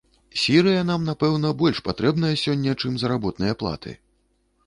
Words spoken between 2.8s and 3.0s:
чым